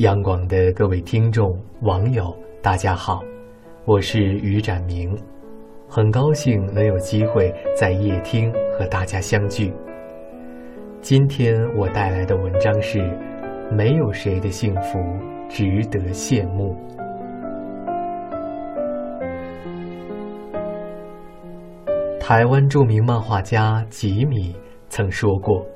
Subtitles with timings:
[0.00, 2.24] 央广的各位听众、网友，
[2.60, 3.22] 大家好，
[3.86, 5.16] 我是于展明，
[5.88, 9.72] 很高兴能有机会在夜听和大家相聚。
[11.00, 13.00] 今天我带来的文章是：
[13.72, 14.98] 没有谁的幸福
[15.48, 16.76] 值得羡慕。
[22.20, 24.54] 台湾著名漫画家吉米
[24.90, 25.66] 曾说过。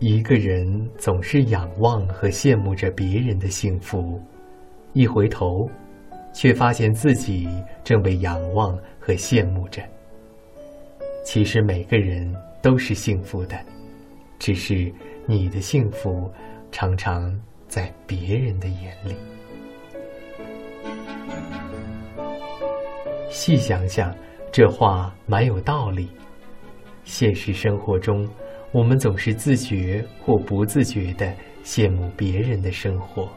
[0.00, 4.20] 一个人总是仰望和羡慕着别人的幸福，
[4.92, 5.70] 一回头，
[6.32, 7.48] 却发现自己
[7.82, 9.82] 正被仰望和羡慕着。
[11.24, 13.56] 其实每个人都是幸福的，
[14.38, 14.92] 只是
[15.26, 16.30] 你的幸福
[16.70, 17.32] 常常
[17.66, 19.14] 在别人的眼里。
[23.30, 24.14] 细想想，
[24.52, 26.10] 这话蛮有道理。
[27.04, 28.28] 现实生活中。
[28.74, 33.30] 我们总是自觉或不自觉的羡慕别人的生活。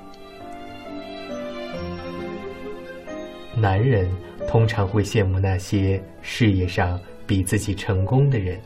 [3.55, 4.09] 男人
[4.47, 8.59] 通常会羡慕那些事业上比自己成功的人，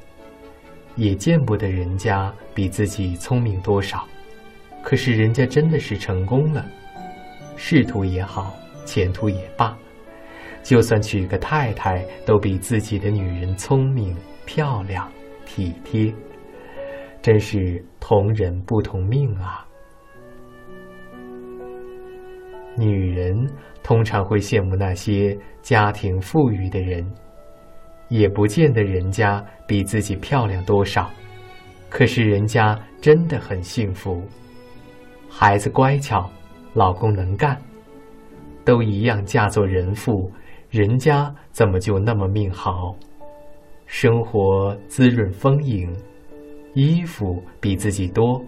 [0.95, 4.07] 也见不得人家比自己聪明多少。
[4.81, 6.65] 可是人家真的是成功了，
[7.57, 8.55] 仕途也好，
[8.85, 9.77] 前途也罢，
[10.63, 15.11] 就算娶个太太，都比自己的女人聪明、漂亮、
[15.45, 16.13] 体贴。
[17.21, 19.65] 真是同人不同命啊！
[22.75, 23.47] 女人
[23.83, 27.05] 通常会羡慕那些家庭富裕的人，
[28.09, 31.11] 也不见得人家比自己漂亮多少，
[31.89, 34.23] 可是人家真的很幸福，
[35.29, 36.29] 孩子乖巧，
[36.73, 37.55] 老公能干，
[38.65, 40.31] 都一样嫁做人妇，
[40.69, 42.95] 人家怎么就那么命好？
[43.85, 45.93] 生活滋润丰盈。
[46.73, 48.41] 衣服比自己多，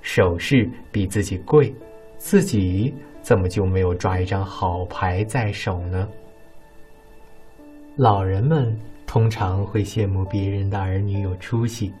[0.00, 1.74] 首饰比自己贵，
[2.16, 6.08] 自己怎么就没有抓一张好牌在手呢？
[7.96, 11.92] 老人们通常会羡慕别人的儿女有出息，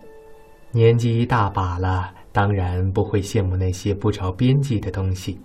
[0.70, 5.38] 年纪一大把了，当然不会羡慕那些不着边际的东西。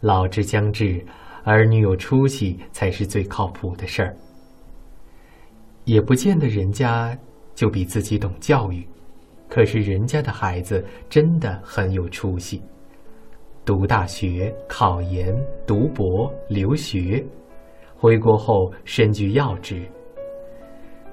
[0.00, 1.04] 老之将至，
[1.44, 4.16] 儿女有出息才是最靠谱的事儿，
[5.84, 7.16] 也不见得人家
[7.54, 8.86] 就比自己懂教育。
[9.48, 12.62] 可是人家的孩子真的很有出息，
[13.64, 15.34] 读大学、考研、
[15.66, 17.24] 读博、留学，
[17.96, 19.82] 回国后身居要职。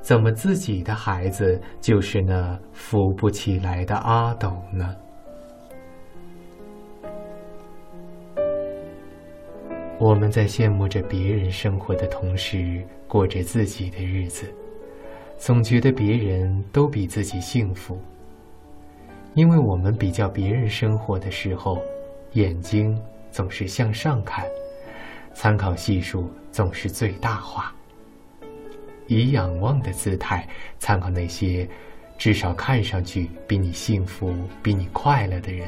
[0.01, 4.95] 怎么自己的孩子就是那扶不起来的阿斗呢？
[9.99, 14.45] 我们在羡慕着别人生活的同时，过着自己的日子，
[15.37, 17.97] 总觉得别人都比自己幸福。
[19.35, 21.81] 因为我们比较别人生活的时候，
[22.33, 22.95] 眼睛
[23.31, 24.45] 总是向上看，
[25.33, 27.73] 参考系数总是最大化，
[29.07, 31.67] 以仰望的姿态参考那些
[32.15, 35.67] 至少看上去比你幸福、比你快乐的人。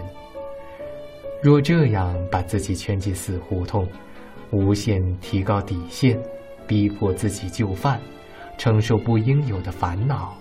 [1.41, 3.87] 若这样把自己圈进死胡同，
[4.51, 6.19] 无限提高底线，
[6.67, 7.99] 逼迫自己就范，
[8.59, 10.37] 承受不应有的烦恼，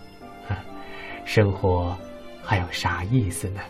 [1.25, 1.97] 生活。
[2.45, 3.61] 还有啥意思呢？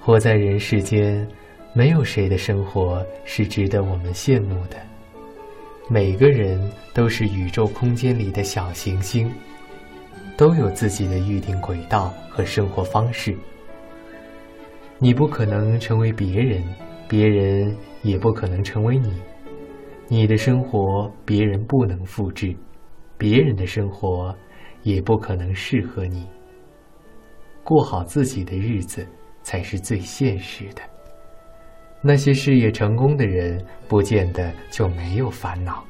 [0.00, 1.28] 活在人世间，
[1.74, 4.76] 没有谁的生活是值得我们羡慕的。
[5.88, 9.30] 每个人都是宇宙空间里的小行星，
[10.36, 13.36] 都有自己的预定轨道和生活方式。
[14.98, 16.62] 你不可能成为别人，
[17.08, 19.20] 别人也不可能成为你。
[20.08, 22.54] 你的生活别人不能复制，
[23.18, 24.34] 别人的生活
[24.82, 26.26] 也不可能适合你。
[27.70, 29.06] 过好自己的日子
[29.44, 30.82] 才是最现实的。
[32.02, 35.84] 那些事业成功的人，不见得就没有烦恼，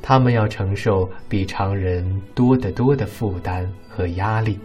[0.00, 2.02] 他们要承受比常人
[2.34, 4.58] 多得多的负担和压力。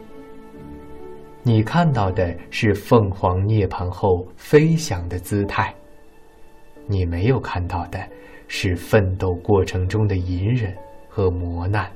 [1.43, 5.75] 你看到的是凤凰涅槃后飞翔的姿态，
[6.87, 7.99] 你没有看到的
[8.47, 10.73] 是奋斗过程中的隐忍
[11.09, 11.91] 和磨难。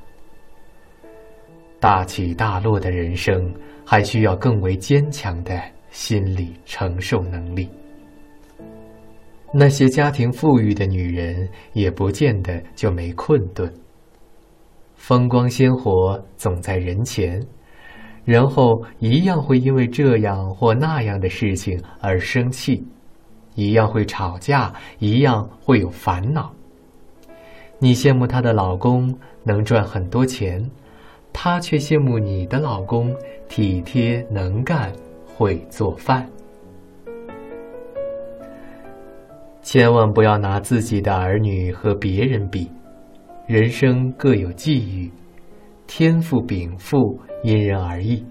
[1.80, 3.52] 大起大落的人生。
[3.88, 7.70] 还需要更为坚强的心理承受能力。
[9.54, 13.72] 那些家庭富裕的女人，也不见得就没困顿。
[14.96, 17.40] 风光鲜活总在人前，
[18.24, 22.84] 然后一样会因为这样或那样的事情而生气，
[23.54, 26.52] 一样会吵架，一样会有烦恼。
[27.78, 30.68] 你羡慕她的老公能赚很多钱。
[31.38, 33.14] 她却羡慕你的老公
[33.46, 34.90] 体贴能干，
[35.26, 36.26] 会做饭。
[39.60, 42.70] 千万不要拿自己的儿女和别人比。
[43.46, 45.12] 人生各有际遇，
[45.86, 46.96] 天赋禀赋
[47.44, 48.24] 因人而异。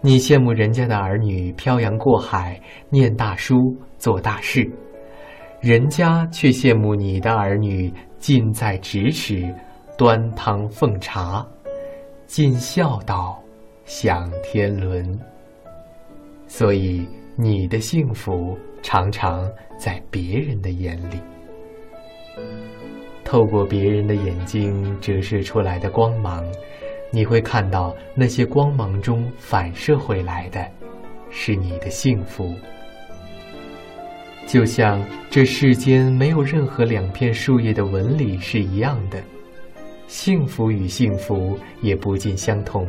[0.00, 2.60] 你羡慕人家的儿女漂洋过海
[2.90, 3.54] 念大书
[3.96, 4.68] 做大事，
[5.60, 9.54] 人家却羡慕你的儿女近在咫尺
[9.96, 11.46] 端汤奉茶，
[12.26, 13.42] 尽孝道
[13.84, 15.18] 享天伦。
[16.46, 21.20] 所以你的幸福常常在别人的眼里。
[23.24, 26.44] 透过别人的眼睛折射出来的光芒，
[27.10, 30.64] 你会看到那些光芒中反射回来的，
[31.30, 32.54] 是你的幸福。
[34.46, 39.20] 就像这世间没有任何两片树叶的纹理是一样的，
[40.06, 42.86] 幸福与幸福也不尽相同。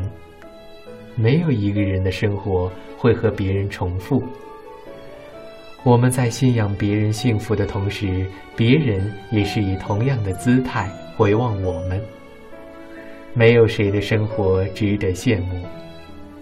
[1.15, 4.21] 没有一个人的生活会和别人重复。
[5.83, 8.25] 我们在信仰别人幸福的同时，
[8.55, 12.01] 别人也是以同样的姿态回望我们。
[13.33, 15.63] 没有谁的生活值得羡慕，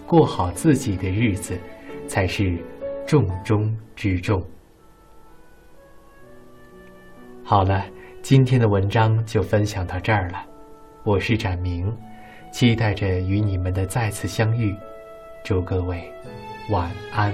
[0.06, 1.58] 过好自己的日子
[2.06, 2.56] 才是
[3.06, 4.42] 重中之重。
[7.44, 7.84] 好了，
[8.22, 10.44] 今天的文章就分享到这儿了。
[11.04, 11.94] 我是展明，
[12.50, 14.74] 期待着与你们的再次相遇。
[15.42, 16.10] 祝各位
[16.70, 17.30] 晚安。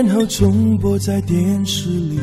[0.00, 2.18] 多年后重播在电视里，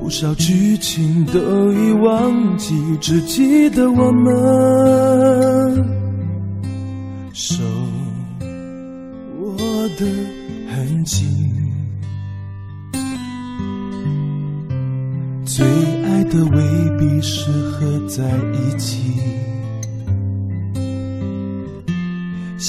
[0.00, 5.84] 不少剧情都已忘记，只记得我们
[7.32, 7.64] 手
[9.40, 9.56] 握
[9.98, 10.06] 的
[10.68, 11.26] 很紧。
[15.44, 15.66] 最
[16.04, 16.62] 爱的未
[17.00, 18.22] 必适合在
[18.52, 19.21] 一起，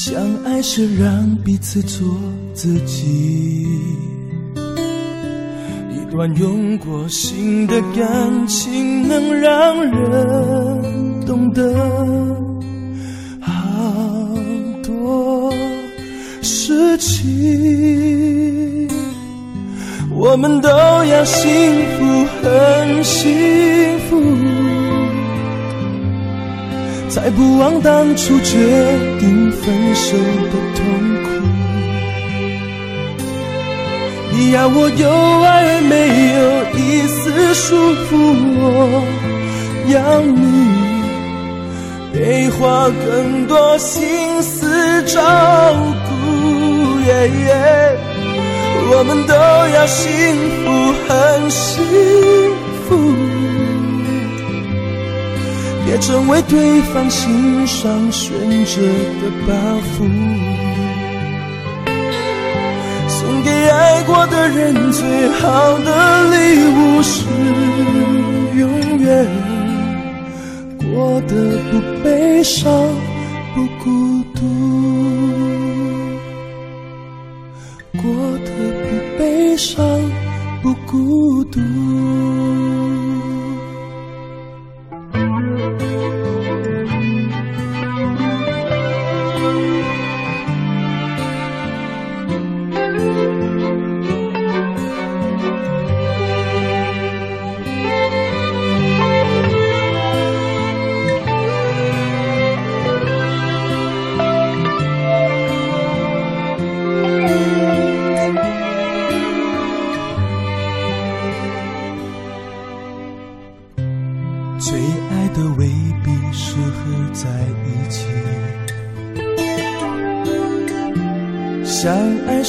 [0.05, 2.05] 相爱是让彼此做
[2.53, 3.65] 自己。
[5.93, 11.73] 一段用过心的感情，能让人懂得
[13.39, 13.53] 好
[14.83, 15.53] 多
[16.41, 18.89] 事情。
[20.13, 21.49] 我们都要幸
[21.97, 23.31] 福，很幸
[24.09, 24.21] 福，
[27.13, 28.57] 才不枉当初决
[29.19, 30.83] 定分手的痛
[31.23, 31.29] 苦。
[34.31, 35.07] 你要我有
[35.43, 35.93] 爱而没
[36.33, 36.41] 有
[36.75, 38.11] 一丝束缚，
[38.57, 38.65] 我
[39.93, 40.41] 要你
[42.11, 45.21] 别花更多心思照
[46.07, 46.11] 顾。
[48.95, 50.03] 我们都要幸
[50.59, 50.63] 福，
[51.07, 51.11] 很
[51.51, 51.71] 幸
[52.87, 52.89] 福，
[55.93, 58.33] 也成为对方心上悬
[58.65, 58.81] 着
[59.21, 59.53] 的包
[59.93, 60.09] 袱。
[63.07, 67.23] 送给爱过的人最好的礼物是
[68.57, 69.27] 永远
[70.79, 72.73] 过得不悲伤，
[73.53, 74.41] 不孤独。
[78.01, 78.03] 过
[78.39, 78.49] 得
[78.89, 79.85] 不悲伤，
[80.63, 81.59] 不孤独。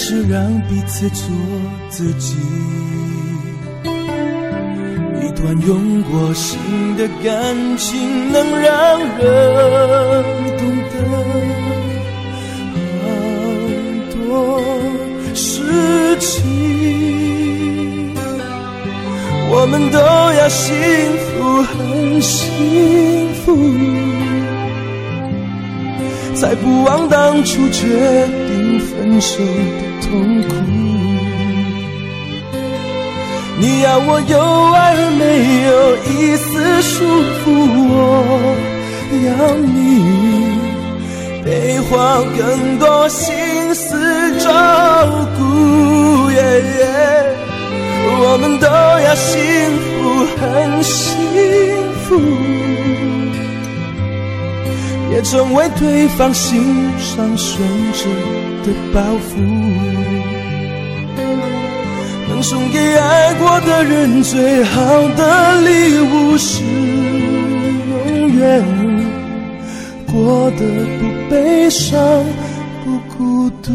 [0.06, 1.24] 是让彼此做
[1.88, 2.36] 自己。
[5.22, 6.60] 一段用过心
[6.98, 7.32] 的感
[7.78, 10.22] 情，能让人
[10.58, 10.94] 懂得
[13.00, 13.02] 好
[14.12, 14.60] 多
[15.34, 16.44] 事情。
[19.48, 20.76] 我们都要幸
[21.24, 23.56] 福，很幸福，
[26.34, 30.54] 才不枉当初决定分手的痛苦。
[33.58, 34.38] 你要我有
[34.72, 35.22] 爱而没
[35.68, 37.04] 有一丝束
[37.40, 37.46] 缚，
[37.90, 37.92] 我
[39.26, 39.68] 要你
[41.44, 41.46] 悲
[41.80, 41.92] 欢
[42.36, 43.34] 更多心
[43.74, 44.48] 思照
[45.38, 45.42] 顾。
[48.26, 49.34] 我们都要幸
[49.78, 50.98] 福，很幸
[52.04, 52.53] 福。
[55.24, 56.62] 成为对方心
[56.98, 57.58] 上悬
[57.92, 58.04] 着
[58.64, 59.40] 的包袱。
[62.28, 66.62] 能送给爱过的人最好的礼物是
[67.90, 68.62] 永远
[70.12, 70.60] 过得
[71.00, 71.98] 不悲伤、
[72.84, 73.72] 不孤独，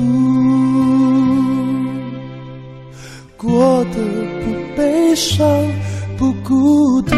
[3.35, 3.97] 过得
[4.43, 5.47] 不悲伤、
[6.17, 7.15] 不孤独。